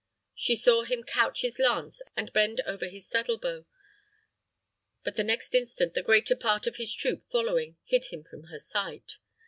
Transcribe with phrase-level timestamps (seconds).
[0.33, 3.65] She saw him couch his lance and bend over his saddle bow;
[5.03, 8.57] but the next instant, the greater part of his troop following, hid him from her
[8.57, 9.17] sight.